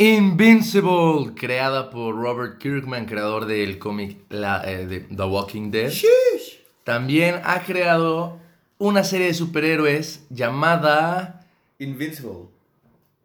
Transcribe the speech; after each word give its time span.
Invincible, 0.00 1.34
creada 1.34 1.90
por 1.90 2.14
Robert 2.14 2.58
Kirkman, 2.58 3.04
creador 3.04 3.46
del 3.46 3.80
cómic 3.80 4.18
eh, 4.30 4.86
de 4.88 5.00
The 5.00 5.24
Walking 5.24 5.72
Dead. 5.72 5.92
También 6.84 7.40
ha 7.42 7.64
creado 7.64 8.38
una 8.78 9.02
serie 9.02 9.26
de 9.26 9.34
superhéroes 9.34 10.24
llamada 10.30 11.44
Invincible. 11.80 12.46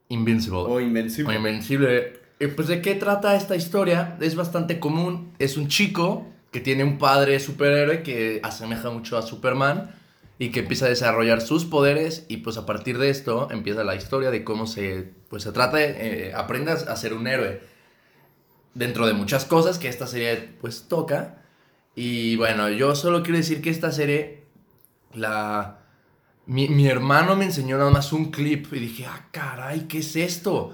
Invincible. 0.10 0.62
O 0.62 0.80
Invencible. 0.80 1.32
O 1.32 1.38
Invencible. 1.38 2.20
Y 2.40 2.48
pues 2.48 2.68
de 2.68 2.82
qué 2.82 2.96
trata 2.96 3.36
esta 3.36 3.56
historia? 3.56 4.18
Es 4.20 4.36
bastante 4.36 4.80
común. 4.80 5.32
Es 5.38 5.58
un 5.58 5.68
chico 5.68 6.26
que 6.50 6.60
tiene 6.60 6.84
un 6.84 6.98
padre 6.98 7.40
superhéroe 7.40 8.02
que 8.02 8.40
asemeja 8.42 8.90
mucho 8.90 9.16
a 9.16 9.22
Superman 9.22 9.92
y 10.44 10.52
que 10.52 10.60
empieza 10.60 10.88
a 10.88 10.90
desarrollar 10.90 11.40
sus 11.40 11.64
poderes 11.64 12.26
y 12.28 12.38
pues 12.38 12.58
a 12.58 12.66
partir 12.66 12.98
de 12.98 13.10
esto 13.10 13.48
empieza 13.50 13.86
la 13.86 13.96
historia 13.96 14.30
de 14.30 14.44
cómo 14.44 14.68
se 14.68 15.14
pues 15.30 15.44
se 15.44 15.54
trata 15.54 15.78
de, 15.78 16.28
eh, 16.28 16.34
aprendas 16.36 16.86
a 16.86 16.98
ser 16.98 17.14
un 17.14 17.28
héroe 17.28 17.62
dentro 18.74 19.08
de 19.08 19.14
muchas 19.14 19.46
cosas 19.46 19.80
que 19.80 19.88
esta 19.88 20.06
serie 20.06 20.56
pues 20.60 20.90
toca. 20.90 21.44
Y 21.96 22.36
bueno 22.36 22.70
yo 22.70 22.94
solo 22.94 23.24
quiero 23.24 23.38
decir 23.38 23.62
que 23.62 23.70
esta 23.70 23.94
serie 23.94 24.44
la 25.14 25.80
mi, 26.46 26.68
mi 26.68 26.88
hermano 26.88 27.38
me 27.38 27.46
enseñó 27.46 27.78
nada 27.78 27.90
más 27.90 28.12
un 28.12 28.30
clip 28.30 28.74
y 28.74 28.80
dije 28.80 29.06
ah 29.06 29.30
caray 29.32 29.88
qué 29.88 30.00
es 30.00 30.14
esto 30.18 30.74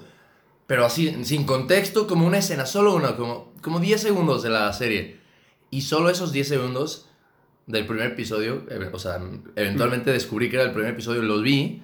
pero 0.66 0.84
así 0.84 1.24
sin 1.24 1.44
contexto 1.44 2.08
como 2.08 2.26
una 2.26 2.38
escena 2.38 2.66
solo 2.66 2.96
una 2.96 3.14
como 3.14 3.52
como 3.60 3.78
10 3.78 4.02
segundos 4.02 4.42
de 4.42 4.50
la 4.50 4.72
serie. 4.72 5.20
Y 5.70 5.82
solo 5.82 6.10
esos 6.10 6.32
10 6.32 6.48
segundos 6.48 7.09
del 7.70 7.86
primer 7.86 8.06
episodio, 8.12 8.64
eh, 8.70 8.88
o 8.92 8.98
sea, 8.98 9.20
eventualmente 9.56 10.10
descubrí 10.12 10.48
que 10.50 10.56
era 10.56 10.64
el 10.64 10.72
primer 10.72 10.90
episodio, 10.92 11.22
los 11.22 11.42
vi 11.42 11.82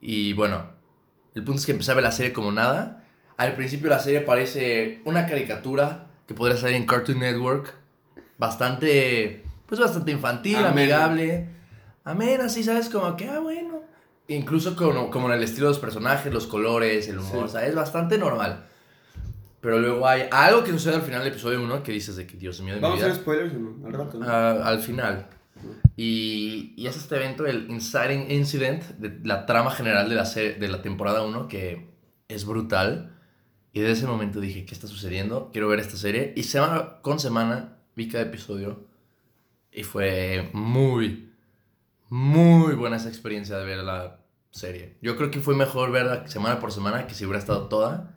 y 0.00 0.32
bueno, 0.32 0.70
el 1.34 1.44
punto 1.44 1.58
es 1.60 1.66
que 1.66 1.72
empecé 1.72 1.92
a 1.92 1.94
ver 1.94 2.04
la 2.04 2.12
serie 2.12 2.32
como 2.32 2.52
nada. 2.52 3.04
Al 3.36 3.54
principio 3.54 3.88
la 3.88 3.98
serie 3.98 4.20
parece 4.20 5.00
una 5.04 5.26
caricatura 5.26 6.06
que 6.26 6.34
podría 6.34 6.56
salir 6.56 6.76
en 6.76 6.86
Cartoon 6.86 7.18
Network, 7.20 7.74
bastante, 8.38 9.44
pues 9.66 9.80
bastante 9.80 10.10
infantil, 10.12 10.56
Amena. 10.56 10.70
amigable, 10.70 11.48
amena, 12.04 12.44
así, 12.46 12.62
¿sabes? 12.62 12.88
Como 12.88 13.16
que, 13.16 13.28
ah, 13.28 13.38
bueno. 13.40 13.80
Incluso 14.28 14.76
como, 14.76 15.10
como 15.10 15.28
en 15.28 15.34
el 15.38 15.42
estilo 15.44 15.66
de 15.66 15.70
los 15.72 15.78
personajes, 15.80 16.32
los 16.32 16.46
colores, 16.46 17.08
el 17.08 17.18
humor, 17.18 17.48
Sí. 17.48 17.52
¿sabes? 17.54 17.74
Bastante 17.74 18.16
normal. 18.16 18.66
Pero 19.60 19.78
luego 19.78 20.06
hay 20.06 20.22
algo 20.30 20.64
que 20.64 20.70
sucede 20.72 20.94
al 20.94 21.02
final 21.02 21.22
del 21.22 21.32
episodio 21.32 21.62
1 21.62 21.82
que 21.82 21.92
dices 21.92 22.16
de 22.16 22.26
que, 22.26 22.36
Dios 22.36 22.60
mío, 22.62 22.74
de 22.74 22.80
mi 22.80 22.82
¿Vamos 22.82 23.00
a 23.00 23.04
vida. 23.04 23.12
hacer 23.12 23.22
spoilers 23.22 23.52
no? 23.54 23.86
Al 23.86 23.92
rato, 23.92 24.18
¿no? 24.18 24.26
Ah, 24.28 24.52
al 24.64 24.80
final. 24.80 25.28
Y, 25.96 26.72
y 26.76 26.86
es 26.86 26.96
este 26.96 27.16
evento, 27.16 27.46
el 27.46 27.70
Inciting 27.70 28.30
Incident, 28.30 28.82
de 28.98 29.20
la 29.26 29.44
trama 29.44 29.70
general 29.70 30.08
de 30.08 30.14
la, 30.14 30.24
serie, 30.24 30.54
de 30.54 30.68
la 30.68 30.80
temporada 30.80 31.22
1, 31.22 31.48
que 31.48 31.90
es 32.28 32.46
brutal. 32.46 33.14
Y 33.72 33.80
desde 33.80 33.92
ese 33.92 34.06
momento 34.06 34.40
dije, 34.40 34.64
¿qué 34.64 34.74
está 34.74 34.86
sucediendo? 34.86 35.50
Quiero 35.52 35.68
ver 35.68 35.80
esta 35.80 35.96
serie. 35.96 36.32
Y 36.36 36.44
semana 36.44 37.00
con 37.02 37.20
semana 37.20 37.76
vi 37.94 38.08
cada 38.08 38.24
episodio. 38.24 38.86
Y 39.70 39.84
fue 39.84 40.48
muy, 40.54 41.30
muy 42.08 42.74
buena 42.74 42.96
esa 42.96 43.08
experiencia 43.08 43.58
de 43.58 43.64
ver 43.66 43.78
la 43.78 44.20
serie. 44.50 44.96
Yo 45.02 45.16
creo 45.16 45.30
que 45.30 45.40
fue 45.40 45.54
mejor 45.54 45.92
verla 45.92 46.26
semana 46.28 46.58
por 46.58 46.72
semana 46.72 47.06
que 47.06 47.14
si 47.14 47.24
hubiera 47.24 47.38
estado 47.38 47.68
toda. 47.68 48.16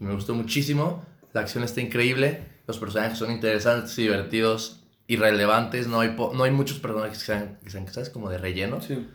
Y 0.00 0.04
me 0.04 0.14
gustó 0.14 0.34
muchísimo. 0.34 1.04
La 1.32 1.42
acción 1.42 1.64
está 1.64 1.80
increíble. 1.80 2.42
Los 2.66 2.78
personajes 2.78 3.18
son 3.18 3.30
interesantes 3.30 3.94
divertidos 3.96 4.80
y 5.06 5.16
relevantes. 5.16 5.88
No 5.88 6.00
hay, 6.00 6.14
no 6.16 6.44
hay 6.44 6.50
muchos 6.50 6.78
personajes 6.78 7.18
que 7.18 7.24
sean, 7.24 7.58
que 7.62 7.70
sean, 7.70 7.86
¿sabes? 7.92 8.10
Como 8.10 8.30
de 8.30 8.38
relleno. 8.38 8.80
Sí. 8.80 9.06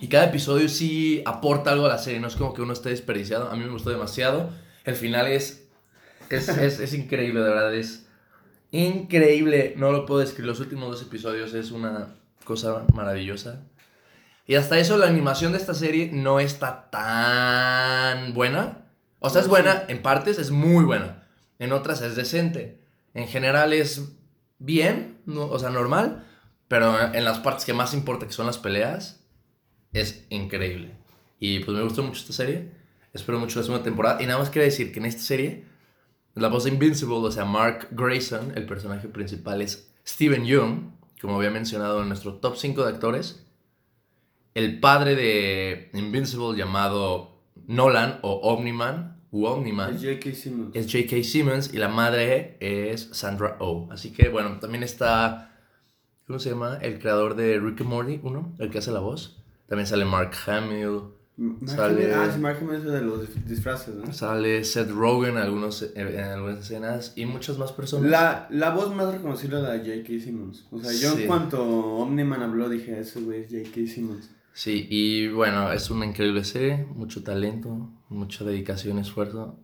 Y 0.00 0.08
cada 0.08 0.26
episodio 0.26 0.68
sí 0.68 1.22
aporta 1.24 1.72
algo 1.72 1.86
a 1.86 1.88
la 1.88 1.98
serie. 1.98 2.20
No 2.20 2.28
es 2.28 2.36
como 2.36 2.52
que 2.52 2.62
uno 2.62 2.72
esté 2.72 2.90
desperdiciado. 2.90 3.50
A 3.50 3.56
mí 3.56 3.64
me 3.64 3.70
gustó 3.70 3.90
demasiado. 3.90 4.50
El 4.84 4.94
final 4.94 5.26
es, 5.26 5.68
es, 6.30 6.48
es, 6.48 6.80
es 6.80 6.94
increíble, 6.94 7.40
de 7.40 7.48
verdad. 7.48 7.74
Es 7.74 8.06
increíble. 8.70 9.74
No 9.76 9.92
lo 9.92 10.06
puedo 10.06 10.20
describir. 10.20 10.48
Los 10.48 10.60
últimos 10.60 10.90
dos 10.90 11.02
episodios 11.02 11.54
es 11.54 11.70
una 11.70 12.14
cosa 12.44 12.84
maravillosa. 12.94 13.62
Y 14.46 14.54
hasta 14.54 14.78
eso, 14.78 14.96
la 14.96 15.08
animación 15.08 15.52
de 15.52 15.58
esta 15.58 15.74
serie 15.74 16.10
no 16.12 16.40
está 16.40 16.88
tan 16.90 18.32
buena. 18.32 18.85
O 19.26 19.30
sea, 19.30 19.42
es 19.42 19.48
buena 19.48 19.84
en 19.88 20.02
partes, 20.02 20.38
es 20.38 20.50
muy 20.50 20.84
buena. 20.84 21.26
En 21.58 21.72
otras 21.72 22.00
es 22.02 22.16
decente. 22.16 22.80
En 23.14 23.26
general 23.28 23.72
es 23.72 24.12
bien, 24.58 25.18
no- 25.26 25.46
o 25.46 25.58
sea, 25.58 25.70
normal. 25.70 26.26
Pero 26.68 27.14
en 27.14 27.24
las 27.24 27.38
partes 27.38 27.64
que 27.64 27.72
más 27.72 27.94
importa, 27.94 28.26
que 28.26 28.32
son 28.32 28.46
las 28.46 28.58
peleas, 28.58 29.24
es 29.92 30.26
increíble. 30.30 30.92
Y 31.38 31.60
pues 31.60 31.76
me 31.76 31.82
gustó 31.84 32.02
mucho 32.02 32.20
esta 32.20 32.32
serie. 32.32 32.72
Espero 33.12 33.38
mucho 33.38 33.58
la 33.60 33.64
segunda 33.64 33.84
temporada. 33.84 34.20
Y 34.22 34.26
nada 34.26 34.38
más 34.40 34.50
quiero 34.50 34.64
decir 34.64 34.92
que 34.92 34.98
en 34.98 35.06
esta 35.06 35.22
serie, 35.22 35.64
la 36.34 36.48
voz 36.48 36.64
de 36.64 36.70
Invincible, 36.70 37.16
o 37.16 37.30
sea, 37.30 37.44
Mark 37.44 37.88
Grayson, 37.92 38.52
el 38.56 38.66
personaje 38.66 39.08
principal 39.08 39.62
es 39.62 39.92
Steven 40.06 40.44
Yeun, 40.44 40.92
como 41.20 41.36
había 41.36 41.50
mencionado 41.50 42.02
en 42.02 42.08
nuestro 42.08 42.34
top 42.34 42.56
5 42.56 42.82
de 42.84 42.90
actores. 42.92 43.46
El 44.54 44.80
padre 44.80 45.14
de 45.14 45.90
Invincible, 45.94 46.56
llamado 46.58 47.42
Nolan 47.66 48.18
o 48.22 48.32
Omniman, 48.32 49.15
u 49.30 49.44
Omniman, 49.46 49.94
Es 49.94 50.02
J.K. 50.02 50.34
Simmons. 50.34 50.74
es 50.76 50.86
J.K. 50.92 51.22
Simmons 51.24 51.74
y 51.74 51.78
la 51.78 51.88
madre 51.88 52.56
es 52.60 53.08
Sandra 53.12 53.56
Oh. 53.60 53.88
Así 53.90 54.12
que 54.12 54.28
bueno, 54.28 54.58
también 54.60 54.82
está, 54.82 55.52
¿cómo 56.26 56.38
se 56.38 56.50
llama? 56.50 56.78
El 56.80 56.98
creador 56.98 57.34
de 57.36 57.58
Rick 57.58 57.80
and 57.80 57.90
Morty, 57.90 58.20
uno, 58.22 58.54
el 58.58 58.70
que 58.70 58.78
hace 58.78 58.90
la 58.92 59.00
voz. 59.00 59.42
También 59.66 59.86
sale 59.86 60.04
Mark 60.04 60.30
Hamill, 60.46 61.00
Mark 61.38 61.68
sale- 61.68 62.14
Ah, 62.14 62.30
sí, 62.32 62.38
Mark 62.40 62.58
Hamill 62.62 62.76
es 62.76 62.84
de 62.84 63.02
los 63.02 63.46
disfraces, 63.46 63.94
¿no? 63.96 64.12
sale 64.12 64.62
Seth 64.64 64.90
Rogen 64.90 65.32
en, 65.32 65.38
algunos, 65.38 65.82
en 65.94 66.16
algunas 66.18 66.60
escenas 66.60 67.12
y 67.16 67.26
muchas 67.26 67.58
más 67.58 67.72
personas. 67.72 68.10
La, 68.10 68.46
la 68.50 68.70
voz 68.70 68.94
más 68.94 69.12
reconocible 69.12 69.56
es 69.56 69.62
la 69.64 69.70
de 69.72 69.78
J.K. 69.80 70.24
Simmons. 70.24 70.66
O 70.70 70.78
sea, 70.80 70.92
yo 70.92 71.14
Sí. 71.16 71.22
en 71.22 71.26
cuanto 71.26 71.62
Omniman 71.64 72.42
habló 72.42 72.68
dije, 72.68 72.98
ese 73.00 73.20
güey 73.20 73.40
es 73.42 73.48
J.K. 73.50 73.86
Simmons. 73.92 74.30
Sí, 74.56 74.86
y 74.88 75.28
bueno, 75.28 75.70
es 75.70 75.90
una 75.90 76.06
increíble 76.06 76.42
serie, 76.42 76.86
mucho 76.94 77.22
talento, 77.22 77.90
mucha 78.08 78.42
dedicación, 78.42 78.98
esfuerzo. 78.98 79.60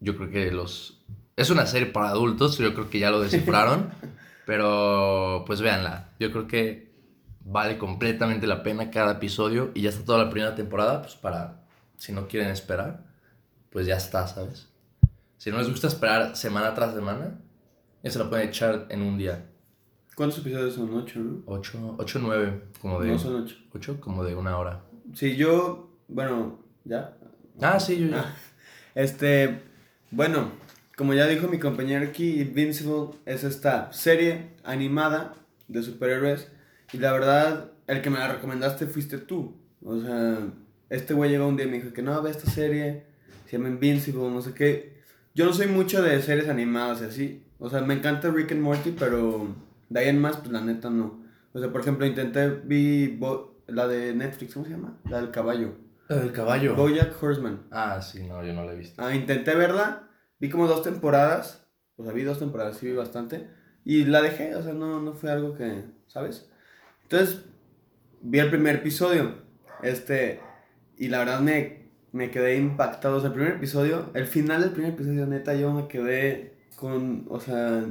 Yo 0.00 0.16
creo 0.16 0.30
que 0.30 0.50
los... 0.52 1.04
Es 1.36 1.50
una 1.50 1.66
serie 1.66 1.88
para 1.88 2.08
adultos, 2.08 2.56
yo 2.56 2.72
creo 2.72 2.88
que 2.88 2.98
ya 2.98 3.10
lo 3.10 3.20
descifraron, 3.20 3.90
pero 4.46 5.44
pues 5.46 5.60
véanla. 5.60 6.14
Yo 6.18 6.32
creo 6.32 6.46
que 6.46 6.94
vale 7.40 7.76
completamente 7.76 8.46
la 8.46 8.62
pena 8.62 8.90
cada 8.90 9.12
episodio 9.12 9.70
y 9.74 9.82
ya 9.82 9.90
está 9.90 10.02
toda 10.02 10.24
la 10.24 10.30
primera 10.30 10.54
temporada, 10.54 11.02
pues 11.02 11.14
para, 11.16 11.66
si 11.98 12.10
no 12.10 12.26
quieren 12.26 12.48
esperar, 12.48 13.04
pues 13.68 13.86
ya 13.86 13.98
está, 13.98 14.26
¿sabes? 14.26 14.66
Si 15.36 15.50
no 15.50 15.58
les 15.58 15.68
gusta 15.68 15.88
esperar 15.88 16.36
semana 16.36 16.72
tras 16.72 16.94
semana, 16.94 17.38
ya 18.02 18.10
se 18.10 18.18
la 18.18 18.30
pueden 18.30 18.48
echar 18.48 18.86
en 18.88 19.02
un 19.02 19.18
día. 19.18 19.44
¿Cuántos 20.14 20.38
episodios 20.38 20.74
son? 20.74 20.94
Ocho, 20.94 21.18
¿no? 21.18 21.42
8, 21.46 21.96
8 21.98 22.18
9, 22.22 22.62
como 22.80 23.00
de... 23.00 23.08
No 23.08 23.18
son 23.18 23.42
ocho. 23.42 23.56
8, 23.72 24.00
como 24.00 24.24
de 24.24 24.34
una 24.34 24.56
hora. 24.58 24.84
Sí, 25.12 25.36
yo, 25.36 25.90
bueno, 26.08 26.60
¿ya? 26.84 27.16
Ah, 27.60 27.80
sí, 27.80 27.98
yo 27.98 28.08
ya. 28.08 28.20
Ah, 28.20 28.34
Este, 28.94 29.60
bueno, 30.10 30.52
como 30.96 31.14
ya 31.14 31.26
dijo 31.26 31.48
mi 31.48 31.58
compañero 31.58 32.06
aquí, 32.06 32.40
Invincible 32.40 33.16
es 33.26 33.42
esta 33.42 33.92
serie 33.92 34.50
animada 34.62 35.34
de 35.66 35.82
superhéroes. 35.82 36.48
Y 36.92 36.98
la 36.98 37.12
verdad, 37.12 37.72
el 37.88 38.00
que 38.00 38.10
me 38.10 38.18
la 38.18 38.32
recomendaste 38.32 38.86
fuiste 38.86 39.18
tú. 39.18 39.56
O 39.84 40.00
sea, 40.00 40.38
este 40.90 41.14
güey 41.14 41.30
llegó 41.30 41.48
un 41.48 41.56
día 41.56 41.66
y 41.66 41.70
me 41.70 41.80
dijo 41.80 41.92
que 41.92 42.02
no, 42.02 42.22
ve 42.22 42.30
esta 42.30 42.48
serie, 42.48 43.04
se 43.46 43.56
llama 43.56 43.68
Invincible, 43.68 44.30
no 44.30 44.40
sé 44.40 44.54
qué. 44.54 44.94
Yo 45.34 45.44
no 45.44 45.52
soy 45.52 45.66
mucho 45.66 46.00
de 46.02 46.22
series 46.22 46.48
animadas 46.48 47.02
y 47.02 47.04
así. 47.06 47.42
O 47.58 47.68
sea, 47.68 47.80
me 47.80 47.94
encanta 47.94 48.30
Rick 48.30 48.52
and 48.52 48.60
Morty, 48.60 48.94
pero 48.96 49.48
de 49.88 50.00
ahí 50.00 50.08
en 50.08 50.20
más, 50.20 50.38
pues 50.38 50.50
la 50.50 50.60
neta 50.60 50.90
no. 50.90 51.24
O 51.52 51.58
sea, 51.58 51.70
por 51.70 51.80
ejemplo, 51.80 52.04
intenté, 52.06 52.48
vi 52.48 53.18
la 53.68 53.86
de 53.86 54.14
Netflix, 54.14 54.54
¿cómo 54.54 54.66
se 54.66 54.72
llama? 54.72 54.98
La 55.08 55.20
del 55.20 55.30
caballo. 55.30 55.74
El 56.08 56.32
caballo. 56.32 56.74
Bojack 56.74 57.22
Horseman. 57.22 57.62
Ah, 57.70 58.00
sí, 58.02 58.24
no, 58.24 58.44
yo 58.44 58.52
no 58.52 58.64
la 58.64 58.72
he 58.72 58.76
visto. 58.76 59.02
Ah, 59.02 59.14
intenté 59.14 59.54
verla, 59.54 60.08
vi 60.38 60.50
como 60.50 60.66
dos 60.66 60.82
temporadas, 60.82 61.66
o 61.96 62.04
sea, 62.04 62.12
vi 62.12 62.22
dos 62.22 62.38
temporadas, 62.38 62.76
sí 62.76 62.86
vi 62.86 62.92
bastante, 62.92 63.48
y 63.84 64.04
la 64.04 64.20
dejé, 64.20 64.54
o 64.56 64.62
sea, 64.62 64.72
no, 64.74 65.00
no 65.00 65.14
fue 65.14 65.30
algo 65.30 65.54
que, 65.54 65.84
¿sabes? 66.06 66.50
Entonces, 67.02 67.44
vi 68.20 68.38
el 68.38 68.50
primer 68.50 68.76
episodio, 68.76 69.42
este, 69.82 70.40
y 70.98 71.08
la 71.08 71.20
verdad 71.20 71.40
me, 71.40 71.90
me 72.12 72.30
quedé 72.30 72.56
impactado, 72.56 73.16
o 73.16 73.20
sea, 73.20 73.28
el 73.28 73.34
primer 73.34 73.54
episodio, 73.54 74.10
el 74.14 74.26
final 74.26 74.60
del 74.60 74.70
primer 74.70 74.92
episodio, 74.92 75.26
neta, 75.26 75.54
yo 75.54 75.72
me 75.72 75.88
quedé 75.88 76.56
con, 76.76 77.26
o 77.28 77.40
sea, 77.40 77.84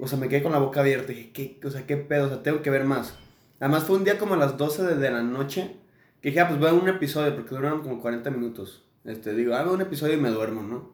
o 0.00 0.06
sea, 0.06 0.18
me 0.18 0.28
quedé 0.28 0.42
con 0.42 0.52
la 0.52 0.58
boca 0.58 0.80
abierta, 0.80 1.12
dije, 1.12 1.30
¿qué, 1.32 1.60
o 1.64 1.70
sea, 1.70 1.86
qué 1.86 1.96
pedo, 1.96 2.26
o 2.26 2.28
sea, 2.28 2.42
tengo 2.42 2.62
que 2.62 2.70
ver 2.70 2.84
más. 2.84 3.14
Además 3.58 3.84
fue 3.84 3.96
un 3.96 4.04
día 4.04 4.18
como 4.18 4.34
a 4.34 4.36
las 4.36 4.56
12 4.56 4.82
de, 4.84 4.96
de 4.96 5.10
la 5.10 5.22
noche, 5.22 5.76
que 6.20 6.30
dije, 6.30 6.40
ah, 6.40 6.48
pues 6.48 6.60
voy 6.60 6.70
a 6.70 6.72
un 6.72 6.88
episodio, 6.88 7.34
porque 7.34 7.54
duraron 7.54 7.82
como 7.82 8.00
40 8.00 8.30
minutos. 8.30 8.84
Este, 9.04 9.34
digo, 9.34 9.54
hago 9.54 9.72
un 9.72 9.80
episodio 9.80 10.14
y 10.14 10.20
me 10.20 10.30
duermo, 10.30 10.62
¿no? 10.62 10.92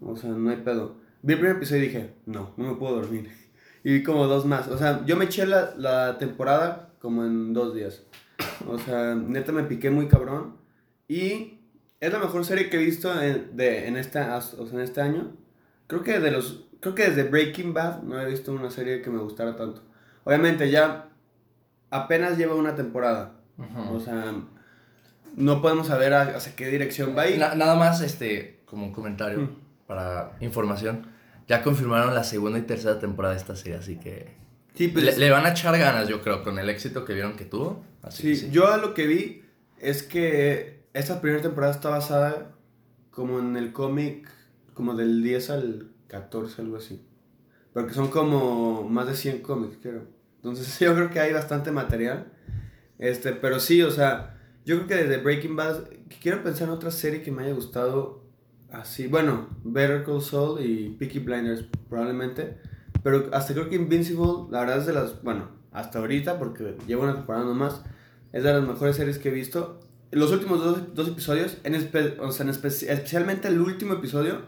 O 0.00 0.16
sea, 0.16 0.30
no 0.30 0.50
hay 0.50 0.58
pedo. 0.58 0.96
Vi 1.22 1.34
el 1.34 1.38
primer 1.38 1.56
episodio 1.56 1.82
y 1.82 1.86
dije, 1.86 2.14
no, 2.26 2.52
no 2.56 2.68
me 2.68 2.74
puedo 2.74 2.96
dormir. 2.96 3.30
Y 3.84 3.94
vi 3.94 4.04
como 4.04 4.28
dos 4.28 4.46
más. 4.46 4.68
O 4.68 4.78
sea, 4.78 5.04
yo 5.06 5.16
me 5.16 5.24
eché 5.24 5.44
la, 5.44 5.74
la 5.76 6.16
temporada 6.16 6.94
como 7.00 7.24
en 7.24 7.52
dos 7.52 7.74
días. 7.74 8.04
O 8.68 8.78
sea, 8.78 9.16
neta 9.16 9.50
me 9.50 9.64
piqué 9.64 9.90
muy 9.90 10.06
cabrón. 10.06 10.56
Y 11.08 11.58
es 11.98 12.12
la 12.12 12.20
mejor 12.20 12.44
serie 12.44 12.70
que 12.70 12.76
he 12.76 12.84
visto 12.84 13.20
en, 13.20 13.56
de, 13.56 13.88
en, 13.88 13.96
esta, 13.96 14.36
o 14.36 14.40
sea, 14.40 14.78
en 14.78 14.80
este 14.80 15.00
año. 15.00 15.32
Creo 15.92 16.02
que 16.02 16.20
de 16.20 16.30
los 16.30 16.64
creo 16.80 16.94
que 16.94 17.10
desde 17.10 17.24
Breaking 17.24 17.74
Bad 17.74 18.00
no 18.00 18.18
he 18.18 18.24
visto 18.24 18.50
una 18.50 18.70
serie 18.70 19.02
que 19.02 19.10
me 19.10 19.18
gustara 19.18 19.56
tanto. 19.56 19.82
Obviamente 20.24 20.70
ya 20.70 21.10
apenas 21.90 22.38
lleva 22.38 22.54
una 22.54 22.74
temporada. 22.74 23.34
O 23.92 24.00
sea, 24.00 24.32
no 25.36 25.60
podemos 25.60 25.88
saber 25.88 26.14
hacia 26.14 26.56
qué 26.56 26.68
dirección 26.68 27.14
va 27.14 27.22
a 27.22 27.28
ir. 27.28 27.38
nada 27.38 27.74
más, 27.74 28.00
este, 28.00 28.62
como 28.64 28.86
un 28.86 28.92
comentario 28.94 29.40
mm. 29.40 29.56
para 29.86 30.32
información. 30.40 31.08
Ya 31.46 31.62
confirmaron 31.62 32.14
la 32.14 32.24
segunda 32.24 32.58
y 32.58 32.62
tercera 32.62 32.98
temporada 32.98 33.34
de 33.34 33.40
esta 33.40 33.54
serie, 33.54 33.76
así 33.76 33.96
que... 33.96 34.34
Sí, 34.74 34.88
pues, 34.88 35.18
le, 35.18 35.30
van 35.30 35.44
a 35.44 35.50
echar 35.50 35.78
ganas, 35.78 36.08
yo 36.08 36.22
creo, 36.22 36.42
con 36.42 36.58
el 36.58 36.70
éxito 36.70 37.04
que 37.04 37.12
vieron 37.12 37.36
que 37.36 37.44
tuvo. 37.44 37.84
Así 38.00 38.34
sí, 38.34 38.50
yo 38.50 38.78
lo 38.78 38.94
que 38.94 39.06
vi 39.06 39.44
es 39.78 40.02
que 40.02 40.86
esta 40.94 41.20
primera 41.20 41.42
temporada 41.42 41.74
está 41.74 41.90
basada 41.90 42.52
como 43.10 43.40
en 43.40 43.58
el 43.58 43.74
cómic, 43.74 44.30
como 44.74 44.94
del 44.94 45.22
10 45.22 45.50
al 45.50 45.88
14, 46.08 46.62
algo 46.62 46.76
así. 46.76 47.00
Porque 47.72 47.94
son 47.94 48.08
como 48.08 48.88
más 48.88 49.06
de 49.06 49.14
100 49.14 49.40
cómics, 49.40 49.78
creo. 49.80 50.02
Entonces 50.36 50.78
yo 50.80 50.94
creo 50.94 51.10
que 51.10 51.20
hay 51.20 51.32
bastante 51.32 51.70
material. 51.70 52.32
Este, 52.98 53.32
pero 53.32 53.58
sí, 53.58 53.82
o 53.82 53.90
sea, 53.90 54.38
yo 54.64 54.76
creo 54.76 54.88
que 54.88 54.94
desde 55.06 55.22
Breaking 55.22 55.56
Bad, 55.56 55.88
quiero 56.20 56.42
pensar 56.42 56.68
en 56.68 56.74
otra 56.74 56.90
serie 56.90 57.22
que 57.22 57.32
me 57.32 57.42
haya 57.42 57.54
gustado 57.54 58.22
así. 58.70 59.06
Bueno, 59.06 59.48
Better 59.64 60.04
Call 60.04 60.22
Saul 60.22 60.64
y 60.64 60.90
Peaky 60.90 61.20
Blinders 61.20 61.64
probablemente. 61.88 62.58
Pero 63.02 63.30
hasta 63.32 63.54
creo 63.54 63.68
que 63.68 63.76
Invincible, 63.76 64.50
la 64.50 64.60
verdad 64.60 64.78
es 64.78 64.86
de 64.86 64.92
las, 64.92 65.22
bueno, 65.22 65.48
hasta 65.72 65.98
ahorita, 65.98 66.38
porque 66.38 66.76
llevo 66.86 67.02
una 67.02 67.14
temporada 67.14 67.44
nomás, 67.44 67.82
es 68.32 68.44
de 68.44 68.52
las 68.52 68.66
mejores 68.66 68.96
series 68.96 69.18
que 69.18 69.30
he 69.30 69.32
visto. 69.32 69.80
Los 70.10 70.30
últimos 70.30 70.62
dos, 70.62 70.94
dos 70.94 71.08
episodios, 71.08 71.58
en, 71.64 71.74
o 72.20 72.32
sea, 72.32 72.44
en 72.44 72.50
especialmente 72.50 73.48
el 73.48 73.60
último 73.60 73.94
episodio, 73.94 74.42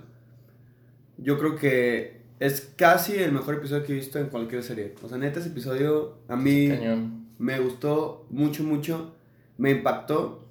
yo 1.19 1.39
creo 1.39 1.57
que 1.57 2.21
es 2.41 2.73
casi 2.77 3.15
el 3.15 3.33
mejor 3.33 3.55
episodio 3.57 3.85
que 3.85 3.93
he 3.93 3.97
visto 3.97 4.19
en 4.19 4.27
cualquier 4.27 4.63
serie. 4.63 4.95
O 5.03 5.09
sea, 5.09 5.19
neta, 5.19 5.41
ese 5.41 5.49
episodio 5.49 6.19
a 6.29 6.37
mí 6.37 6.71
me 7.39 7.59
gustó 7.61 8.27
mucho, 8.31 8.63
mucho. 8.65 9.15
Me 9.57 9.71
impactó. 9.71 10.47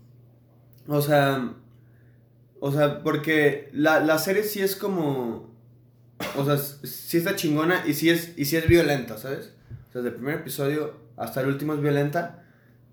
O 0.88 1.02
sea, 1.02 1.54
o 2.60 2.72
sea, 2.72 3.04
porque 3.04 3.70
la, 3.74 4.00
la 4.00 4.18
serie 4.18 4.44
sí 4.44 4.62
es 4.62 4.76
como. 4.76 5.52
O 6.38 6.46
sea, 6.46 6.58
sí 6.58 7.18
está 7.18 7.36
chingona 7.36 7.84
y 7.86 7.94
sí 7.94 8.10
es, 8.10 8.38
y 8.38 8.46
sí 8.46 8.56
es 8.56 8.68
violenta, 8.68 9.18
¿sabes? 9.18 9.54
O 9.90 9.92
sea, 9.92 10.02
desde 10.02 10.10
el 10.10 10.16
primer 10.16 10.36
episodio 10.36 10.94
hasta 11.18 11.42
el 11.42 11.48
último 11.48 11.74
es 11.74 11.82
violenta. 11.82 12.44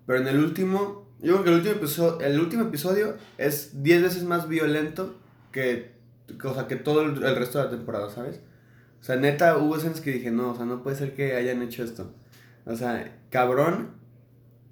Pero 0.05 0.19
en 0.19 0.27
el 0.27 0.39
último. 0.39 1.09
Yo 1.21 1.41
creo 1.41 1.43
que 1.43 1.49
el 1.49 1.55
último 1.55 1.75
episodio, 1.75 2.19
el 2.19 2.39
último 2.39 2.63
episodio 2.63 3.15
es 3.37 3.83
10 3.83 4.01
veces 4.01 4.23
más 4.23 4.47
violento 4.47 5.15
que, 5.51 5.91
o 6.43 6.53
sea, 6.53 6.67
que 6.67 6.75
todo 6.75 7.01
el, 7.01 7.23
el 7.23 7.35
resto 7.35 7.57
de 7.57 7.65
la 7.65 7.71
temporada, 7.71 8.09
¿sabes? 8.09 8.39
O 9.01 9.03
sea, 9.03 9.15
neta, 9.15 9.57
hubo 9.57 9.75
escenas 9.75 9.99
que 9.99 10.11
dije, 10.11 10.29
no, 10.29 10.51
o 10.51 10.55
sea, 10.55 10.65
no 10.65 10.83
puede 10.83 10.95
ser 10.95 11.15
que 11.15 11.35
hayan 11.35 11.61
hecho 11.63 11.83
esto. 11.83 12.13
O 12.65 12.75
sea, 12.75 13.17
cabrón. 13.29 13.99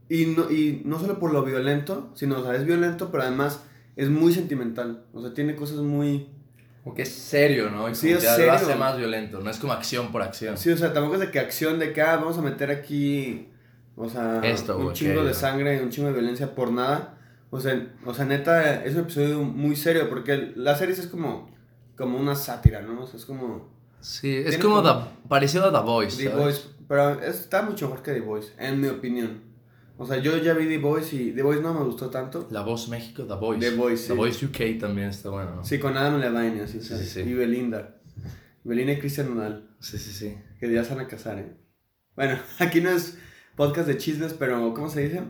Y 0.08 0.28
no, 0.28 0.50
y 0.52 0.82
no 0.86 1.00
solo 1.00 1.20
por 1.20 1.34
lo 1.34 1.44
violento, 1.44 2.12
sino, 2.16 2.40
o 2.40 2.44
sea, 2.44 2.56
es 2.56 2.66
violento, 2.66 3.12
pero 3.12 3.24
además 3.24 3.64
es 3.96 4.10
muy 4.10 4.34
sentimental. 4.34 5.04
O 5.14 5.22
sea, 5.22 5.34
tiene 5.34 5.56
cosas 5.56 5.78
muy... 5.78 6.30
Como 6.84 6.96
que 6.96 7.02
es 7.02 7.10
serio, 7.12 7.70
¿no? 7.70 7.90
Y 7.90 7.96
sí, 7.96 8.12
es 8.12 8.24
serio. 8.24 8.48
lo 8.48 8.54
hace 8.54 8.76
más 8.76 8.98
violento, 8.98 9.42
no 9.42 9.50
es 9.50 9.58
como 9.58 9.74
acción 9.74 10.12
por 10.12 10.22
acción. 10.22 10.58
Sí, 10.58 10.72
o 10.72 10.78
sea, 10.78 10.94
tampoco 10.94 11.16
es 11.16 11.22
de 11.22 11.32
que 11.32 11.40
acción, 11.40 11.78
de 11.78 11.92
que, 11.92 12.02
ah, 12.02 12.16
vamos 12.16 12.38
a 12.38 12.42
meter 12.42 12.72
aquí, 12.72 13.50
o 13.96 14.10
sea, 14.10 14.42
un 14.78 14.94
chingo 14.94 15.24
de 15.24 15.34
sangre 15.34 15.78
y 15.78 15.80
un 15.80 15.90
chingo 15.90 16.08
de 16.08 16.14
violencia 16.14 16.56
por 16.56 16.72
nada. 16.72 17.19
O 17.52 17.60
sea, 17.60 17.96
o 18.06 18.14
sea, 18.14 18.26
neta, 18.26 18.84
es 18.84 18.94
un 18.94 19.02
episodio 19.02 19.42
muy 19.42 19.76
serio, 19.76 20.10
porque 20.10 20.54
la 20.56 20.76
serie 20.76 20.94
es 20.94 21.08
como, 21.08 21.50
como 21.96 22.18
una 22.18 22.36
sátira, 22.36 22.82
¿no? 22.82 23.02
O 23.02 23.08
sea, 23.08 23.20
es 23.20 23.26
como 23.26 23.80
Sí, 24.02 24.34
es 24.34 24.58
como, 24.58 24.82
parecido 25.28 25.66
a 25.66 25.72
The 25.72 25.86
Voice. 25.86 26.24
The 26.24 26.36
Voice, 26.36 26.62
pero 26.88 27.22
está 27.22 27.62
mucho 27.62 27.88
mejor 27.90 28.04
que 28.04 28.14
The 28.14 28.22
Voice, 28.22 28.54
en 28.58 28.80
mi 28.80 28.88
opinión. 28.88 29.42
O 29.98 30.06
sea, 30.06 30.18
yo 30.18 30.38
ya 30.38 30.54
vi 30.54 30.68
The 30.68 30.78
Voice 30.78 31.14
y 31.16 31.32
The 31.32 31.44
Voice 31.44 31.62
no 31.62 31.74
me 31.74 31.84
gustó 31.84 32.10
tanto. 32.10 32.48
La 32.52 32.62
Voz 32.62 32.88
México, 32.88 33.26
The 33.26 33.34
Voice. 33.34 33.70
The 33.70 33.76
Voice, 33.76 34.08
The 34.08 34.14
Voice 34.14 34.46
UK 34.46 34.80
también 34.80 35.10
está 35.10 35.30
bueno, 35.30 35.56
¿no? 35.56 35.66
Sí, 35.66 35.78
con 35.78 35.98
Adam 35.98 36.20
Levine, 36.20 36.62
así, 36.62 36.82
sí, 36.82 36.96
sí, 36.98 37.20
Y 37.20 37.34
Belinda. 37.34 37.98
Belinda 38.64 38.94
y 38.94 39.00
Cristian 39.00 39.36
Nodal. 39.36 39.70
Sí, 39.80 39.98
sí, 39.98 40.12
sí. 40.14 40.38
Que 40.60 40.72
ya 40.72 40.84
se 40.86 40.96
van 40.96 41.06
a 41.06 41.08
casar, 41.08 41.38
¿eh? 41.40 41.54
Bueno, 42.16 42.40
aquí 42.60 42.80
no 42.80 42.92
es 42.92 43.18
podcast 43.58 43.88
de 43.88 43.98
chismes, 43.98 44.34
pero 44.34 44.74
¿cómo 44.74 44.90
se 44.90 45.02
dice? 45.02 45.24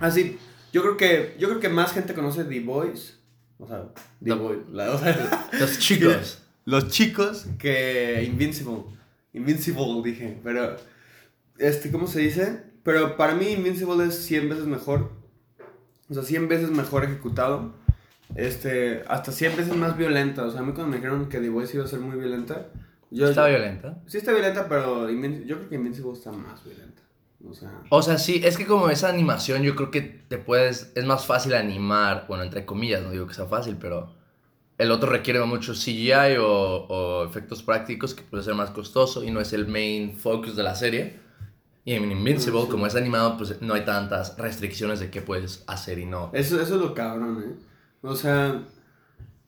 Así, 0.00 0.38
ah, 0.38 0.55
yo 0.76 0.82
creo 0.82 0.96
que 0.98 1.36
yo 1.38 1.48
creo 1.48 1.58
que 1.58 1.70
más 1.70 1.94
gente 1.94 2.12
conoce 2.12 2.44
The 2.44 2.60
Voice. 2.60 3.14
O 3.58 3.66
sea, 3.66 3.88
The. 4.22 4.36
La, 4.70 4.90
o 4.90 4.98
sea, 4.98 5.48
los 5.58 5.78
chicos. 5.78 6.42
los 6.66 6.88
chicos 6.90 7.46
que 7.58 8.22
Invincible. 8.24 8.82
Invincible 9.32 10.02
dije, 10.04 10.38
pero 10.44 10.76
este, 11.56 11.90
¿cómo 11.90 12.06
se 12.06 12.20
dice? 12.20 12.62
Pero 12.82 13.16
para 13.16 13.34
mí 13.34 13.48
Invincible 13.52 14.04
es 14.04 14.16
100 14.26 14.50
veces 14.50 14.66
mejor. 14.66 15.12
O 16.10 16.14
sea, 16.14 16.22
100 16.22 16.46
veces 16.48 16.70
mejor 16.70 17.04
ejecutado. 17.04 17.72
Este, 18.34 19.02
hasta 19.08 19.32
100 19.32 19.56
veces 19.56 19.76
más 19.76 19.96
violenta. 19.96 20.44
O 20.44 20.50
sea, 20.50 20.60
a 20.60 20.62
mí 20.62 20.72
cuando 20.74 20.90
me 20.90 20.96
dijeron 20.96 21.30
que 21.30 21.38
The 21.38 21.48
Voice 21.48 21.74
iba 21.74 21.86
a 21.86 21.88
ser 21.88 22.00
muy 22.00 22.18
violenta. 22.18 22.66
Yo, 23.10 23.30
¿Está 23.30 23.46
violenta? 23.46 24.02
Sí 24.06 24.18
está 24.18 24.32
violenta, 24.32 24.68
pero 24.68 25.08
yo 25.08 25.56
creo 25.56 25.68
que 25.70 25.74
Invincible 25.76 26.12
está 26.12 26.32
más 26.32 26.62
violenta. 26.62 27.00
O 27.44 27.54
sea, 27.54 27.82
o 27.90 28.02
sea, 28.02 28.18
sí, 28.18 28.40
es 28.44 28.56
que 28.56 28.66
como 28.66 28.88
esa 28.88 29.08
animación 29.08 29.62
yo 29.62 29.76
creo 29.76 29.90
que 29.90 30.00
te 30.00 30.38
puedes, 30.38 30.92
es 30.94 31.04
más 31.04 31.26
fácil 31.26 31.54
animar, 31.54 32.24
bueno, 32.28 32.44
entre 32.44 32.64
comillas, 32.64 33.02
no 33.02 33.10
digo 33.10 33.26
que 33.26 33.34
sea 33.34 33.46
fácil, 33.46 33.76
pero 33.78 34.14
el 34.78 34.90
otro 34.90 35.10
requiere 35.10 35.44
mucho 35.44 35.72
CGI 35.72 36.36
o, 36.38 36.46
o, 36.48 37.24
efectos 37.24 37.62
prácticos 37.62 38.14
que 38.14 38.22
puede 38.22 38.42
ser 38.42 38.54
más 38.54 38.70
costoso 38.70 39.24
y 39.24 39.30
no 39.30 39.40
es 39.40 39.52
el 39.52 39.66
main 39.66 40.16
focus 40.16 40.56
de 40.56 40.62
la 40.62 40.74
serie. 40.74 41.20
Y 41.84 41.92
en 41.92 42.10
Invincible, 42.10 42.66
como 42.68 42.86
es 42.86 42.96
animado, 42.96 43.36
pues 43.36 43.62
no 43.62 43.74
hay 43.74 43.84
tantas 43.84 44.36
restricciones 44.36 44.98
de 44.98 45.08
qué 45.08 45.22
puedes 45.22 45.62
hacer 45.68 46.00
y 46.00 46.04
no. 46.04 46.30
Eso, 46.32 46.60
eso 46.60 46.74
es 46.74 46.80
lo 46.80 46.94
cabrón, 46.94 47.44
¿eh? 47.44 47.62
O 48.02 48.16
sea, 48.16 48.60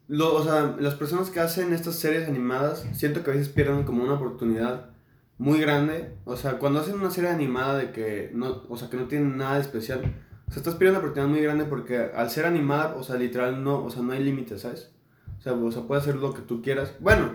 lo, 0.07 0.35
o 0.35 0.45
sea, 0.45 0.77
las 0.79 0.95
personas 0.95 1.31
que 1.31 1.41
hacen 1.41 1.73
estas 1.73 1.97
series 1.97 2.29
animadas, 2.29 2.87
siento 2.93 3.25
que 3.25 3.33
a 3.33 3.35
veces 3.35 3.49
pierden 3.49 3.83
como 3.83 4.05
una 4.05 4.15
oportunidad 4.15 4.91
muy 5.39 5.61
grande. 5.61 6.13
O 6.25 6.37
sea, 6.37 6.59
cuando 6.59 6.81
hacen 6.81 6.97
una 6.97 7.11
serie 7.11 7.31
animada 7.31 7.79
de 7.79 7.93
que 7.93 8.31
no, 8.35 8.65
o 8.69 8.77
sea, 8.77 8.91
que 8.91 8.97
no 8.97 9.07
tiene 9.07 9.35
nada 9.37 9.55
de 9.55 9.63
especial, 9.63 10.01
o 10.01 10.51
sea, 10.51 10.59
estás 10.59 10.75
perdiendo 10.75 10.99
una 10.99 11.07
oportunidad 11.07 11.31
muy 11.31 11.43
grande 11.43 11.65
porque 11.65 12.11
al 12.15 12.31
ser 12.31 12.45
animada, 12.45 12.95
o 12.97 13.03
sea, 13.03 13.17
literal 13.17 13.63
no, 13.63 13.85
o 13.85 13.91
sea, 13.91 14.03
no 14.03 14.13
hay 14.13 14.23
límites, 14.23 14.63
¿sabes? 14.63 14.91
O 15.39 15.41
sea, 15.41 15.55
o 15.55 15.73
sea, 15.73 15.83
puede 15.83 16.01
hacer 16.01 16.17
lo 16.17 16.35
que 16.35 16.43
tú 16.43 16.61
quieras. 16.61 16.95
Bueno, 17.01 17.33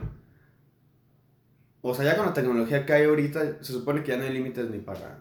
o 1.81 1.93
sea, 1.95 2.05
ya 2.05 2.17
con 2.17 2.25
la 2.25 2.33
tecnología 2.33 2.85
que 2.85 2.93
hay 2.93 3.05
ahorita, 3.05 3.63
se 3.63 3.73
supone 3.73 4.03
que 4.03 4.11
ya 4.11 4.17
no 4.17 4.23
hay 4.23 4.33
límites 4.33 4.69
ni 4.69 4.79
para. 4.79 5.19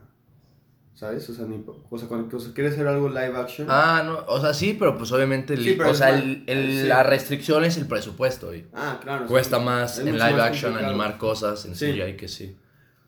¿Sabes? 0.94 1.28
O 1.30 1.34
sea, 1.34 1.46
ni, 1.46 1.64
o 1.66 1.98
sea 1.98 2.06
cuando 2.06 2.28
quieres 2.28 2.74
hacer 2.74 2.86
algo 2.86 3.08
live 3.08 3.36
action. 3.36 3.66
Ah, 3.70 4.02
no, 4.04 4.24
o 4.28 4.40
sea, 4.40 4.54
sí, 4.54 4.76
pero 4.78 4.96
pues 4.96 5.10
obviamente. 5.10 5.54
o 5.84 5.94
sea, 5.94 6.10
el, 6.10 6.88
la 6.88 7.02
restricción 7.02 7.64
es 7.64 7.76
el 7.76 7.86
presupuesto. 7.86 8.54
Y 8.54 8.68
ah, 8.72 9.00
claro. 9.02 9.26
Cuesta 9.26 9.58
más 9.58 9.98
en 9.98 10.12
live 10.12 10.40
action 10.40 10.76
animar 10.76 11.18
cosas 11.18 11.64
en 11.64 11.74
sí. 11.74 11.92
CGI 11.92 12.16
que 12.16 12.28
sí. 12.28 12.56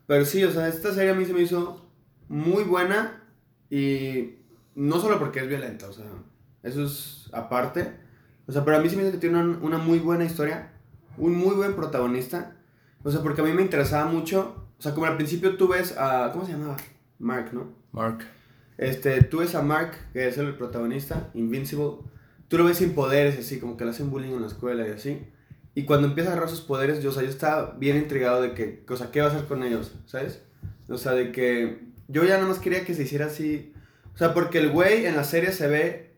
Pero 0.07 0.25
sí, 0.25 0.45
o 0.45 0.51
sea, 0.51 0.69
esta 0.69 0.93
serie 0.93 1.11
a 1.11 1.15
mí 1.15 1.25
se 1.25 1.33
me 1.33 1.43
hizo 1.43 1.87
muy 2.29 2.65
buena 2.65 3.23
y 3.71 4.37
no 4.75 5.01
solo 5.01 5.19
porque 5.19 5.41
es 5.41 5.49
violenta, 5.49 5.89
o 5.89 5.93
sea, 5.93 6.07
eso 6.63 6.85
es 6.85 7.29
aparte, 7.33 8.05
o 8.47 8.53
sea, 8.53 8.65
pero 8.65 8.77
a 8.77 8.81
mí 8.81 8.89
sí 8.89 8.97
me 8.97 9.03
dice 9.03 9.15
que 9.15 9.21
tiene 9.21 9.39
una, 9.41 9.79
muy 9.79 9.99
buena 9.99 10.25
historia, 10.25 10.73
un 11.17 11.35
muy 11.35 11.55
buen 11.55 11.75
protagonista. 11.75 12.57
O 13.03 13.11
sea, 13.11 13.23
porque 13.23 13.41
a 13.41 13.45
mí 13.45 13.53
me 13.53 13.63
interesaba 13.63 14.07
mucho. 14.07 14.69
O 14.79 14.83
sea, 14.83 14.93
como 14.93 15.07
al 15.07 15.17
principio 15.17 15.57
tú 15.57 15.69
ves 15.69 15.97
a. 15.97 16.31
¿Cómo 16.33 16.45
se 16.45 16.53
llamaba? 16.53 16.77
Mark, 17.19 17.51
¿no? 17.53 17.73
Mark. 17.93 18.25
Este, 18.77 19.23
tú 19.23 19.39
ves 19.39 19.55
a 19.55 19.63
Mark, 19.63 19.93
que 20.13 20.29
es 20.29 20.37
el 20.37 20.55
protagonista, 20.57 21.31
Invincible. 21.35 21.99
Tú 22.49 22.59
lo 22.59 22.65
ves 22.65 22.79
sin 22.79 22.95
poderes, 22.95 23.39
así, 23.39 23.59
como 23.59 23.77
que 23.77 23.85
le 23.85 23.91
hacen 23.91 24.11
bullying 24.11 24.33
en 24.33 24.43
la 24.43 24.47
escuela 24.49 24.87
y 24.87 24.91
así. 24.91 25.27
Y 25.75 25.85
cuando 25.85 26.07
empieza 26.07 26.31
a 26.31 26.33
agarrar 26.33 26.51
sus 26.51 26.61
poderes, 26.61 27.03
yo, 27.03 27.11
o 27.11 27.13
sea, 27.13 27.23
yo 27.23 27.29
estaba 27.29 27.73
bien 27.79 27.97
intrigado 27.97 28.43
de 28.43 28.55
que, 28.55 28.85
o 28.89 28.97
sea, 28.97 29.11
¿qué 29.11 29.21
va 29.21 29.27
a 29.27 29.31
hacer 29.31 29.47
con 29.47 29.63
ellos? 29.65 29.93
¿Sabes? 30.07 30.43
O 30.89 30.99
sea, 30.99 31.13
de 31.13 31.33
que 31.33 31.89
yo 32.09 32.25
ya 32.25 32.37
nada 32.37 32.49
más 32.49 32.59
quería 32.59 32.85
que 32.85 32.95
se 32.95 33.03
hiciera 33.03 33.27
así. 33.27 33.73
O 34.15 34.19
sea, 34.19 34.35
porque 34.35 34.59
el 34.59 34.71
güey 34.71 35.07
en 35.07 35.17
la 35.17 35.25
serie 35.25 35.53
se 35.53 35.67
ve 35.67 36.15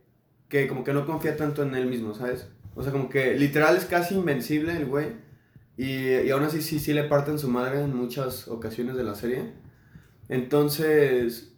que 0.48 0.68
como 0.68 0.84
que 0.84 0.92
no 0.92 1.06
confía 1.06 1.36
tanto 1.36 1.62
en 1.62 1.74
él 1.74 1.86
mismo, 1.86 2.14
¿sabes? 2.14 2.48
O 2.74 2.82
sea, 2.82 2.92
como 2.92 3.08
que 3.08 3.34
literal 3.34 3.76
es 3.76 3.86
casi 3.86 4.14
invencible 4.14 4.76
el 4.76 4.86
güey. 4.86 5.08
Y, 5.78 6.08
y 6.08 6.30
aún 6.30 6.42
así 6.44 6.60
sí, 6.62 6.78
sí 6.78 6.92
le 6.92 7.04
parten 7.04 7.38
su 7.38 7.48
madre 7.48 7.82
en 7.82 7.94
muchas 7.94 8.48
ocasiones 8.48 8.96
de 8.96 9.04
la 9.04 9.14
serie. 9.14 9.52
Entonces, 10.28 11.54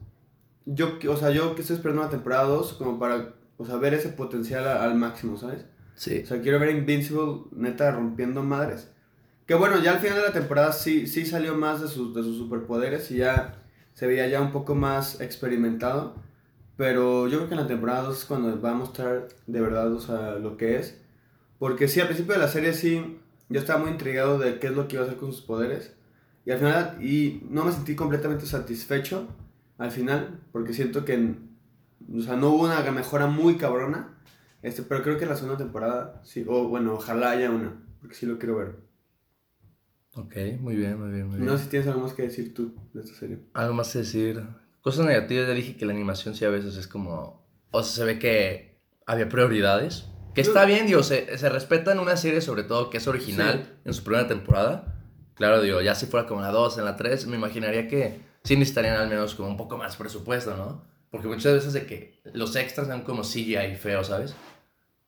yo, 0.67 0.99
o 1.09 1.17
sea, 1.17 1.31
yo 1.31 1.55
que 1.55 1.63
estoy 1.63 1.77
esperando 1.77 2.03
una 2.03 2.11
temporada 2.11 2.45
2 2.45 2.75
como 2.75 2.99
para, 2.99 3.35
o 3.57 3.65
sea, 3.65 3.77
ver 3.77 3.95
ese 3.95 4.11
potencial 4.11 4.67
al 4.67 4.95
máximo, 4.95 5.37
¿sabes? 5.37 5.65
Sí. 5.99 6.23
O 6.23 6.27
sea, 6.27 6.41
quiero 6.41 6.61
ver 6.61 6.71
Invincible 6.71 7.43
neta 7.51 7.91
rompiendo 7.91 8.43
madres. 8.45 8.89
Que 9.47 9.55
bueno, 9.55 9.83
ya 9.83 9.93
al 9.93 9.99
final 9.99 10.19
de 10.19 10.23
la 10.23 10.33
temporada 10.33 10.73
sí, 10.73 11.07
sí 11.09 11.27
salió 11.27 11.57
más 11.57 11.81
de 11.81 11.89
sus, 11.89 12.15
de 12.15 12.23
sus 12.23 12.39
superpoderes 12.39 13.11
y 13.11 13.17
ya 13.17 13.57
se 13.95 14.07
veía 14.07 14.29
ya 14.29 14.41
un 14.41 14.53
poco 14.53 14.75
más 14.77 15.21
experimentado. 15.21 16.15
Pero 16.77 17.27
yo 17.27 17.39
creo 17.39 17.49
que 17.49 17.55
en 17.55 17.61
la 17.63 17.67
temporada 17.67 18.03
2 18.03 18.19
es 18.19 18.25
cuando 18.25 18.61
va 18.61 18.71
a 18.71 18.75
mostrar 18.75 19.27
de 19.49 19.61
verdad, 19.61 19.93
o 19.93 20.01
sea, 20.01 20.39
lo 20.39 20.57
que 20.57 20.77
es. 20.77 21.01
Porque 21.59 21.89
sí, 21.89 22.01
al 22.01 22.07
principio 22.07 22.35
de 22.35 22.41
la 22.41 22.49
serie 22.49 22.73
sí, 22.75 23.19
yo 23.49 23.59
estaba 23.59 23.81
muy 23.81 23.91
intrigado 23.91 24.39
de 24.39 24.61
qué 24.61 24.69
es 24.69 24.75
lo 24.75 24.87
que 24.87 24.97
iba 24.97 25.05
a 25.05 25.07
hacer 25.09 25.19
con 25.19 25.33
sus 25.33 25.43
poderes. 25.43 25.93
Y 26.47 26.53
al 26.53 26.59
final, 26.59 26.99
y 27.05 27.43
no 27.51 27.65
me 27.65 27.73
sentí 27.73 27.97
completamente 27.97 28.47
satisfecho 28.47 29.27
al 29.79 29.91
final, 29.91 30.41
porque 30.53 30.73
siento 30.73 31.05
que, 31.05 31.35
o 32.17 32.21
sea, 32.23 32.37
no 32.37 32.51
hubo 32.51 32.65
una 32.67 32.81
mejora 32.93 33.27
muy 33.27 33.57
cabrona. 33.57 34.18
Este, 34.63 34.83
pero 34.83 35.03
creo 35.03 35.19
que 35.19 35.27
la 35.27 35.37
segunda 35.37 35.57
temporada, 35.57 36.21
sí, 36.25 36.45
o 36.49 36.69
bueno, 36.69 36.95
ojalá 36.95 37.31
haya 37.31 37.51
una, 37.51 37.81
porque 38.01 38.15
sí 38.15 38.27
lo 38.27 38.39
quiero 38.39 38.57
ver. 38.57 38.77
Ok, 40.15 40.35
muy 40.59 40.75
bien, 40.75 40.99
muy 41.01 41.13
bien, 41.13 41.29
muy 41.29 41.37
bien. 41.37 41.47
No 41.47 41.57
sé 41.57 41.65
si 41.65 41.71
tienes 41.71 41.89
algo 41.89 42.01
más 42.01 42.13
que 42.13 42.23
decir 42.23 42.53
tú 42.55 42.75
de 42.93 43.03
esta 43.03 43.15
serie. 43.15 43.39
Algo 43.55 43.75
más 43.75 43.93
que 43.93 44.01
decir. 44.01 44.43
Cosas 44.81 45.07
negativas, 45.07 45.47
ya 45.47 45.55
dije 45.55 45.77
que 45.77 45.87
la 45.87 45.93
animación 45.93 46.35
sí 46.35 46.45
a 46.45 46.49
veces 46.49 46.77
es 46.77 46.89
como... 46.89 47.47
O 47.71 47.83
sea, 47.83 47.93
se 47.93 48.05
ve 48.05 48.19
que 48.19 48.81
había 49.07 49.29
prioridades. 49.29 50.07
Que 50.35 50.41
está 50.41 50.65
bien, 50.65 50.87
digo, 50.87 51.03
se, 51.03 51.37
se 51.39 51.49
respeta 51.49 51.93
en 51.93 51.99
una 51.99 52.17
serie 52.17 52.41
sobre 52.41 52.63
todo 52.63 52.91
que 52.91 52.99
es 52.99 53.07
original 53.07 53.79
en 53.85 53.95
su 53.95 54.03
primera 54.03 54.27
temporada. 54.27 54.99
Claro, 55.35 55.63
digo, 55.63 55.81
ya 55.83 55.95
si 55.95 56.07
fuera 56.07 56.27
como 56.27 56.41
la 56.41 56.51
2, 56.51 56.79
en 56.79 56.85
la 56.85 56.97
3, 56.97 57.27
me 57.29 57.37
imaginaría 57.37 57.87
que 57.87 58.21
sí 58.43 58.57
necesitarían 58.57 58.97
al 58.97 59.09
menos 59.09 59.35
como 59.35 59.49
un 59.49 59.57
poco 59.57 59.77
más 59.77 59.97
presupuesto, 59.97 60.57
¿no? 60.57 60.85
Porque 61.11 61.29
muchas 61.29 61.55
veces 61.55 61.73
de 61.73 61.87
que 61.87 62.21
los 62.33 62.55
extras 62.57 62.89
son 62.89 63.03
como 63.03 63.23
CGI 63.23 63.77
feo, 63.81 64.05
¿sabes? 64.05 64.35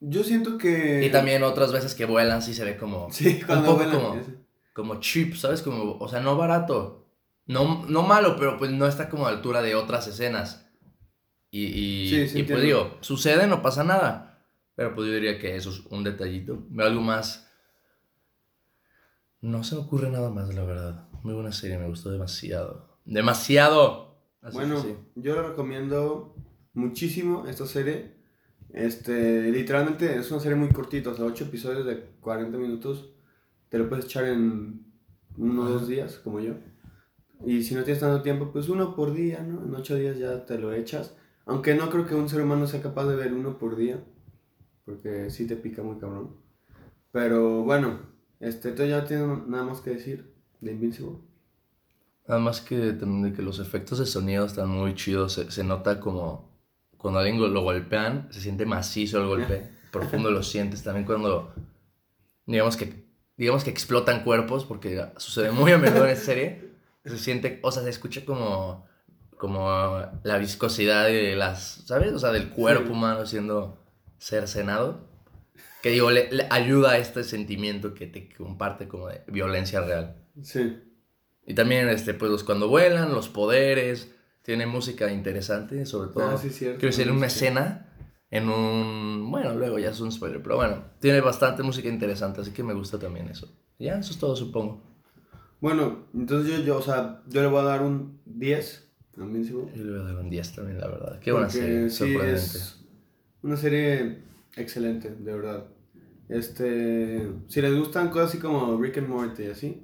Yo 0.01 0.25
siento 0.25 0.57
que... 0.57 1.05
Y 1.05 1.11
también 1.11 1.43
otras 1.43 1.73
veces 1.73 1.95
que 1.95 2.07
vuelan 2.07 2.43
sí 2.43 2.55
se 2.55 2.65
ve 2.65 2.77
como... 2.77 3.13
Sí, 3.13 3.39
un 3.41 3.47
cuando 3.47 3.67
poco 3.67 3.85
vuelan, 3.85 3.95
como, 3.95 4.23
como 4.73 5.01
cheap, 5.01 5.35
¿sabes? 5.35 5.61
Como, 5.63 5.99
o 5.99 6.09
sea, 6.09 6.21
no 6.21 6.37
barato. 6.37 7.07
No, 7.47 7.85
no 7.87 8.03
malo, 8.03 8.37
pero 8.39 8.57
pues 8.57 8.71
no 8.71 8.87
está 8.87 9.09
como 9.11 9.27
a 9.27 9.31
altura 9.31 9.61
de 9.61 9.75
otras 9.75 10.07
escenas. 10.07 10.67
Y, 11.51 11.65
y, 11.65 12.09
Sí, 12.09 12.29
sí, 12.29 12.39
y 12.41 12.43
pues 12.45 12.63
digo, 12.63 12.97
sucede, 13.01 13.47
no 13.47 13.61
pasa 13.61 13.85
nada. 13.85 14.43
Pero 14.75 14.95
pues 14.95 15.09
yo 15.09 15.15
diría 15.15 15.39
que 15.39 15.57
eso 15.57 15.71
es 15.71 15.81
un 15.91 16.03
detallito. 16.03 16.67
Algo 16.79 17.03
más... 17.03 17.47
No 19.43 19.65
se 19.65 19.75
me 19.75 19.83
ocurre 19.83 20.11
nada 20.11 20.31
más, 20.31 20.55
la 20.55 20.65
verdad. 20.65 21.09
Muy 21.23 21.35
buena 21.35 21.53
serie, 21.53 21.79
me 21.79 21.89
gustó 21.89 22.11
demasiado. 22.11 22.99
¡Demasiado! 23.05 24.19
Así 24.43 24.57
Bueno, 24.57 24.81
sí. 24.81 24.97
yo 25.17 25.35
le 25.35 25.49
recomiendo 25.49 26.35
muchísimo 26.73 27.47
esta 27.47 27.67
serie. 27.67 28.20
Este, 28.73 29.51
literalmente 29.51 30.17
es 30.17 30.31
una 30.31 30.41
serie 30.41 30.57
muy 30.57 30.69
cortita, 30.69 31.11
o 31.11 31.15
sea, 31.15 31.25
8 31.25 31.45
episodios 31.45 31.87
de 31.87 32.01
40 32.21 32.57
minutos. 32.59 33.13
Te 33.69 33.79
lo 33.79 33.89
puedes 33.89 34.05
echar 34.05 34.25
en 34.25 34.87
uno 35.37 35.63
o 35.63 35.69
dos 35.69 35.89
días, 35.89 36.19
como 36.19 36.41
yo. 36.41 36.55
Y 37.45 37.63
si 37.63 37.75
no 37.75 37.83
tienes 37.85 38.01
tanto 38.01 38.23
tiempo, 38.23 38.53
pues 38.53 38.69
uno 38.69 38.95
por 38.95 39.13
día, 39.15 39.43
¿no? 39.43 39.65
En 39.65 39.75
8 39.75 39.97
días 39.97 40.19
ya 40.19 40.45
te 40.45 40.59
lo 40.59 40.73
echas. 40.73 41.17
Aunque 41.47 41.75
no 41.75 41.91
creo 41.91 42.07
que 42.07 42.15
un 42.15 42.29
ser 42.29 42.43
humano 42.43 42.67
sea 42.67 42.83
capaz 42.83 43.07
de 43.07 43.17
ver 43.17 43.33
uno 43.33 43.59
por 43.59 43.77
día. 43.77 44.03
Porque 44.85 45.31
sí 45.31 45.47
te 45.47 45.57
pica 45.57 45.83
muy 45.83 45.99
cabrón. 45.99 46.37
Pero 47.13 47.63
bueno, 47.65 48.01
este, 48.41 48.73
¿tú 48.73 48.85
ya 48.85 49.05
tienes 49.05 49.47
nada 49.47 49.65
más 49.65 49.81
que 49.81 49.91
decir 49.91 50.33
de 50.61 50.73
Invincible? 50.73 51.19
Nada 52.29 52.41
más 52.41 52.61
que 52.61 52.93
también 52.93 53.23
de 53.23 53.33
que 53.33 53.43
los 53.43 53.59
efectos 53.59 53.99
de 53.99 54.07
sonido 54.07 54.45
están 54.45 54.69
muy 54.69 54.95
chidos. 54.95 55.33
Se, 55.33 55.51
se 55.51 55.65
nota 55.65 55.99
como 55.99 56.50
cuando 57.01 57.21
alguien 57.21 57.41
lo 57.53 57.63
golpean, 57.63 58.29
se 58.31 58.41
siente 58.41 58.67
macizo 58.67 59.21
el 59.21 59.27
golpe. 59.27 59.69
profundo 59.91 60.31
lo 60.31 60.43
sientes. 60.43 60.83
También 60.85 61.05
cuando, 61.07 61.53
digamos 62.47 62.77
que, 62.77 63.05
digamos 63.37 63.65
que 63.65 63.71
explotan 63.71 64.23
cuerpos, 64.23 64.65
porque 64.65 65.05
sucede 65.17 65.51
muy 65.51 65.73
a 65.73 65.79
menudo 65.79 66.05
en 66.05 66.11
esta 66.11 66.27
serie. 66.27 66.71
Se 67.05 67.19
siente, 67.19 67.59
o 67.63 67.73
sea, 67.73 67.83
se 67.83 67.91
escucha 67.91 68.25
como, 68.25 68.87
como 69.39 69.69
la 70.23 70.39
viscosidad 70.39 71.07
de 71.07 71.35
las, 71.35 71.83
¿sabes? 71.87 72.13
O 72.13 72.19
sea, 72.19 72.31
del 72.31 72.51
cuerpo 72.51 72.87
Sí. 72.87 72.93
humano 72.93 73.27
siendo 73.27 73.83
cercenado. 74.19 75.09
Que 75.83 75.91
digo, 75.91 76.11
le, 76.11 76.31
le 76.31 76.47
ayuda 76.51 76.91
a 76.91 76.99
este 76.99 77.25
sentimiento 77.25 77.95
que 77.95 78.07
te 78.07 78.29
comparte 78.35 78.87
como 78.87 79.09
de 79.09 79.23
violencia 79.29 79.81
real. 79.81 80.17
Sí. 80.43 80.79
Y 81.47 81.55
también, 81.55 81.89
este, 81.89 82.13
pues, 82.13 82.45
cuando 82.45 82.69
vuelan, 82.69 83.13
los 83.13 83.31
poderes, 83.31 84.15
tiene 84.43 84.67
música 84.67 85.13
interesante, 85.13 85.85
sobre 85.87 86.11
todo. 86.11 86.31
Ah, 86.31 86.37
sí, 86.39 86.51
cierto. 86.51 86.79
Quiero 86.81 86.95
decir, 86.97 87.11
una 87.11 87.29
Sí. 87.29 87.37
escena 87.45 87.87
en 88.31 88.49
un... 88.49 89.31
Bueno, 89.31 89.55
luego 89.55 89.79
ya 89.79 89.91
es 89.91 90.01
un 90.01 90.11
spoiler, 90.13 90.43
pero 90.43 90.57
bueno, 90.57 90.85
tiene 91.01 91.21
bastante 91.21 91.63
música 91.63 91.89
interesante, 91.89 92.41
así 92.41 92.53
que 92.53 92.63
me 92.63 92.75
gusta 92.75 92.99
también 92.99 93.29
eso. 93.29 93.53
Ya, 93.79 93.99
eso 93.99 94.13
es 94.13 94.19
todo, 94.19 94.37
supongo. 94.37 94.83
Bueno, 95.61 96.07
entonces 96.15 96.51
yo, 96.59 96.65
yo, 96.65 96.79
o 96.79 96.83
sea, 96.83 97.23
yo 97.29 97.43
le 97.43 97.49
voy 97.49 97.61
a 97.61 97.65
dar 97.65 97.83
un 97.83 98.21
10 98.25 98.91
a 99.19 99.21
Invincible. 99.23 99.65
Yo 99.77 99.85
le 99.85 99.91
voy 99.93 100.01
a 100.01 100.05
dar 100.05 100.17
un 100.17 100.31
10 100.31 100.53
también, 100.55 100.81
la 100.81 100.89
verdad. 100.89 101.19
Qué 101.21 101.33
buena 101.33 101.49
porque 101.49 101.61
serie, 101.61 101.91
sí, 101.91 101.97
sorprendente. 101.97 102.35
es 102.35 102.85
una 103.43 103.57
serie 103.57 104.19
excelente, 104.57 105.11
de 105.11 105.35
verdad. 105.35 105.67
Este, 106.31 107.31
si 107.49 107.61
les 107.61 107.75
gustan 107.77 108.09
cosas 108.09 108.31
así 108.31 108.39
como 108.39 108.81
Rick 108.81 108.99
and 108.99 109.09
Morty 109.09 109.43
y 109.43 109.47
así, 109.47 109.83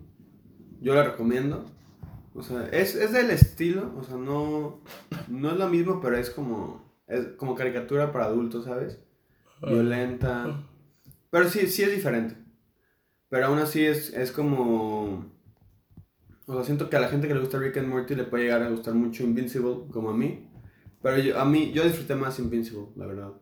yo 0.80 0.94
la 0.94 1.02
recomiendo. 1.02 1.66
O 2.36 2.42
sea, 2.42 2.68
es, 2.68 2.94
es 2.94 3.12
del 3.12 3.30
estilo, 3.30 3.94
o 3.96 4.04
sea, 4.04 4.16
no, 4.16 4.82
no 5.28 5.50
es 5.50 5.56
lo 5.56 5.68
mismo, 5.70 6.00
pero 6.02 6.18
es 6.18 6.28
como, 6.28 6.84
es 7.06 7.28
como 7.38 7.54
caricatura 7.54 8.12
para 8.12 8.26
adultos, 8.26 8.66
¿sabes? 8.66 9.00
Violenta. 9.62 10.62
Pero 11.30 11.48
sí, 11.48 11.66
sí 11.66 11.82
es 11.82 11.92
diferente. 11.92 12.36
Pero 13.30 13.46
aún 13.46 13.58
así 13.58 13.84
es, 13.84 14.12
es 14.12 14.32
como... 14.32 15.32
O 16.46 16.54
sea, 16.54 16.62
siento 16.62 16.90
que 16.90 16.96
a 16.96 17.00
la 17.00 17.08
gente 17.08 17.26
que 17.26 17.34
le 17.34 17.40
gusta 17.40 17.58
Rick 17.58 17.78
and 17.78 17.88
Morty 17.88 18.14
le 18.14 18.24
puede 18.24 18.44
llegar 18.44 18.62
a 18.62 18.68
gustar 18.68 18.94
mucho 18.94 19.24
Invincible, 19.24 19.88
como 19.90 20.10
a 20.10 20.16
mí. 20.16 20.48
Pero 21.02 21.18
yo, 21.18 21.40
a 21.40 21.44
mí, 21.46 21.72
yo 21.72 21.84
disfruté 21.84 22.14
más 22.16 22.38
Invincible, 22.38 22.88
la 22.96 23.06
verdad. 23.06 23.32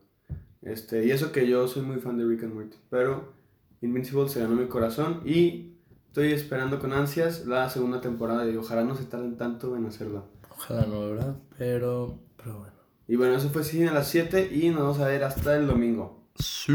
Este, 0.62 1.04
y 1.04 1.10
eso 1.10 1.32
que 1.32 1.48
yo 1.48 1.66
soy 1.66 1.82
muy 1.82 1.96
fan 1.96 2.16
de 2.16 2.24
Rick 2.24 2.44
and 2.44 2.54
Morty. 2.54 2.76
Pero 2.90 3.34
Invincible 3.82 4.28
se 4.28 4.40
ganó 4.40 4.54
mi 4.54 4.66
corazón 4.66 5.20
y 5.26 5.73
estoy 6.14 6.32
esperando 6.32 6.78
con 6.78 6.92
ansias 6.92 7.44
la 7.44 7.68
segunda 7.68 8.00
temporada 8.00 8.48
y 8.48 8.56
ojalá 8.56 8.84
no 8.84 8.94
se 8.94 9.02
tarden 9.02 9.36
tanto 9.36 9.74
en 9.74 9.86
hacerla. 9.86 10.22
Ojalá 10.48 10.86
no, 10.86 11.10
¿verdad? 11.10 11.34
Pero, 11.58 12.20
pero 12.36 12.58
bueno. 12.60 12.74
Y 13.08 13.16
bueno, 13.16 13.34
eso 13.34 13.50
fue 13.50 13.64
Cine 13.64 13.88
a 13.88 13.92
las 13.92 14.06
7 14.10 14.48
y 14.54 14.68
nos 14.70 14.82
vamos 14.82 15.00
a 15.00 15.08
ver 15.08 15.24
hasta 15.24 15.56
el 15.56 15.66
domingo. 15.66 16.22
Sí. 16.36 16.72